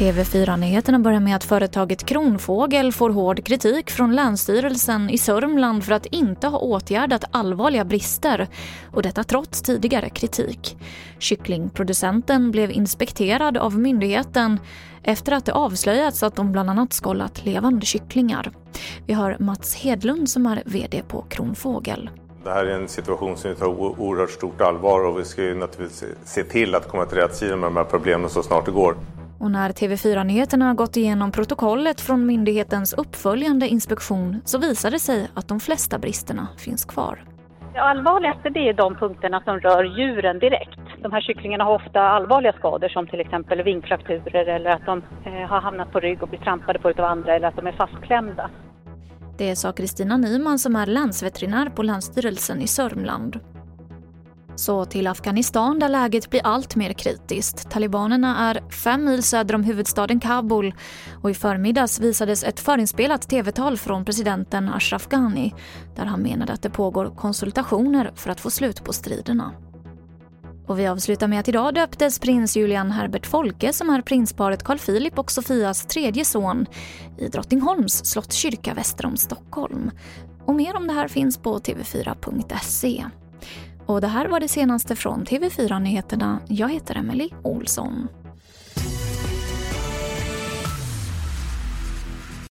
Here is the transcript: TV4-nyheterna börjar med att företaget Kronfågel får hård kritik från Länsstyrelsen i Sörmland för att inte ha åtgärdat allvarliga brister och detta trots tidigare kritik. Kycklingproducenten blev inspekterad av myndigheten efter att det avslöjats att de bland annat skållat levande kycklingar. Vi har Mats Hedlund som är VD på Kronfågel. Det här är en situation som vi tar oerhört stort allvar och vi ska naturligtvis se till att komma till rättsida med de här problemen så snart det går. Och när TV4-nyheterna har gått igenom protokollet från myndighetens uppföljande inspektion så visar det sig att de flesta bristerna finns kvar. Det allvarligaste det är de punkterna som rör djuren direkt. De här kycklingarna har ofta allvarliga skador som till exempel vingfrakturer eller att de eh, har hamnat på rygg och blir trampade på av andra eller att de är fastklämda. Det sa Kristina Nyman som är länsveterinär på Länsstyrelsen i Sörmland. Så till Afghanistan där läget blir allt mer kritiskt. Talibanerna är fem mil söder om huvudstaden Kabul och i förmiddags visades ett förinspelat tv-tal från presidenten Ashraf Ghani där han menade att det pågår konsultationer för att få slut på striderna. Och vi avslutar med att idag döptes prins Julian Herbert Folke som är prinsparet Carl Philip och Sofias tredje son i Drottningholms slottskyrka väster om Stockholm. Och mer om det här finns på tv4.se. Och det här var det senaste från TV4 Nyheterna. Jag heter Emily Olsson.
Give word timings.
TV4-nyheterna 0.00 0.98
börjar 0.98 1.20
med 1.20 1.36
att 1.36 1.44
företaget 1.44 2.06
Kronfågel 2.06 2.92
får 2.92 3.10
hård 3.10 3.44
kritik 3.44 3.90
från 3.90 4.14
Länsstyrelsen 4.14 5.10
i 5.10 5.18
Sörmland 5.18 5.84
för 5.84 5.92
att 5.92 6.06
inte 6.06 6.46
ha 6.46 6.58
åtgärdat 6.58 7.24
allvarliga 7.30 7.84
brister 7.84 8.48
och 8.92 9.02
detta 9.02 9.24
trots 9.24 9.62
tidigare 9.62 10.10
kritik. 10.10 10.76
Kycklingproducenten 11.18 12.50
blev 12.50 12.70
inspekterad 12.70 13.56
av 13.56 13.78
myndigheten 13.78 14.60
efter 15.02 15.32
att 15.32 15.44
det 15.44 15.52
avslöjats 15.52 16.22
att 16.22 16.36
de 16.36 16.52
bland 16.52 16.70
annat 16.70 16.92
skållat 16.92 17.44
levande 17.44 17.86
kycklingar. 17.86 18.50
Vi 19.06 19.12
har 19.12 19.36
Mats 19.40 19.74
Hedlund 19.74 20.30
som 20.30 20.46
är 20.46 20.62
VD 20.66 21.02
på 21.08 21.22
Kronfågel. 21.22 22.10
Det 22.44 22.50
här 22.50 22.66
är 22.66 22.74
en 22.74 22.88
situation 22.88 23.36
som 23.36 23.50
vi 23.50 23.56
tar 23.56 23.66
oerhört 24.00 24.30
stort 24.30 24.60
allvar 24.60 25.06
och 25.06 25.18
vi 25.18 25.24
ska 25.24 25.42
naturligtvis 25.42 26.04
se 26.24 26.44
till 26.44 26.74
att 26.74 26.88
komma 26.88 27.04
till 27.04 27.18
rättsida 27.18 27.56
med 27.56 27.66
de 27.66 27.76
här 27.76 27.84
problemen 27.84 28.30
så 28.30 28.42
snart 28.42 28.66
det 28.66 28.72
går. 28.72 28.94
Och 29.38 29.50
när 29.50 29.70
TV4-nyheterna 29.70 30.66
har 30.66 30.74
gått 30.74 30.96
igenom 30.96 31.32
protokollet 31.32 32.00
från 32.00 32.26
myndighetens 32.26 32.92
uppföljande 32.92 33.68
inspektion 33.68 34.40
så 34.44 34.58
visar 34.58 34.90
det 34.90 34.98
sig 34.98 35.28
att 35.34 35.48
de 35.48 35.60
flesta 35.60 35.98
bristerna 35.98 36.48
finns 36.58 36.84
kvar. 36.84 37.24
Det 37.72 37.80
allvarligaste 37.80 38.50
det 38.50 38.68
är 38.68 38.72
de 38.72 38.94
punkterna 38.94 39.42
som 39.44 39.60
rör 39.60 39.84
djuren 39.84 40.38
direkt. 40.38 40.80
De 41.02 41.12
här 41.12 41.20
kycklingarna 41.20 41.64
har 41.64 41.74
ofta 41.74 42.00
allvarliga 42.00 42.52
skador 42.52 42.88
som 42.88 43.06
till 43.06 43.20
exempel 43.20 43.62
vingfrakturer 43.62 44.46
eller 44.46 44.70
att 44.70 44.86
de 44.86 45.02
eh, 45.24 45.32
har 45.32 45.60
hamnat 45.60 45.92
på 45.92 46.00
rygg 46.00 46.22
och 46.22 46.28
blir 46.28 46.38
trampade 46.38 46.78
på 46.78 46.88
av 46.88 47.00
andra 47.00 47.36
eller 47.36 47.48
att 47.48 47.56
de 47.56 47.66
är 47.66 47.72
fastklämda. 47.72 48.50
Det 49.40 49.56
sa 49.56 49.72
Kristina 49.72 50.16
Nyman 50.16 50.58
som 50.58 50.76
är 50.76 50.86
länsveterinär 50.86 51.70
på 51.70 51.82
Länsstyrelsen 51.82 52.60
i 52.60 52.66
Sörmland. 52.66 53.40
Så 54.56 54.84
till 54.84 55.06
Afghanistan 55.06 55.78
där 55.78 55.88
läget 55.88 56.30
blir 56.30 56.40
allt 56.46 56.76
mer 56.76 56.92
kritiskt. 56.92 57.70
Talibanerna 57.70 58.50
är 58.50 58.70
fem 58.70 59.04
mil 59.04 59.22
söder 59.22 59.54
om 59.54 59.64
huvudstaden 59.64 60.20
Kabul 60.20 60.74
och 61.22 61.30
i 61.30 61.34
förmiddags 61.34 62.00
visades 62.00 62.44
ett 62.44 62.60
förinspelat 62.60 63.28
tv-tal 63.28 63.76
från 63.76 64.04
presidenten 64.04 64.68
Ashraf 64.68 65.08
Ghani 65.08 65.54
där 65.96 66.04
han 66.04 66.22
menade 66.22 66.52
att 66.52 66.62
det 66.62 66.70
pågår 66.70 67.14
konsultationer 67.16 68.12
för 68.14 68.30
att 68.30 68.40
få 68.40 68.50
slut 68.50 68.84
på 68.84 68.92
striderna. 68.92 69.52
Och 70.70 70.78
vi 70.78 70.86
avslutar 70.86 71.28
med 71.28 71.40
att 71.40 71.48
idag 71.48 71.74
döptes 71.74 72.18
prins 72.18 72.56
Julian 72.56 72.90
Herbert 72.90 73.26
Folke 73.26 73.72
som 73.72 73.90
är 73.90 74.02
prinsparet 74.02 74.62
Carl 74.62 74.78
Philip 74.78 75.18
och 75.18 75.30
Sofias 75.30 75.86
tredje 75.86 76.24
son 76.24 76.66
i 77.18 77.28
Drottningholms 77.28 78.04
slottskyrka 78.04 78.74
väster 78.74 79.06
om 79.06 79.16
Stockholm. 79.16 79.90
Och 80.44 80.54
mer 80.54 80.76
om 80.76 80.86
det 80.86 80.92
här 80.92 81.08
finns 81.08 81.38
på 81.38 81.58
tv4.se. 81.58 83.04
Och 83.86 84.00
det 84.00 84.06
här 84.06 84.28
var 84.28 84.40
det 84.40 84.48
senaste 84.48 84.96
från 84.96 85.24
TV4 85.24 85.80
Nyheterna. 85.80 86.38
Jag 86.48 86.72
heter 86.72 86.96
Emily 86.96 87.28
Olsson. 87.42 88.08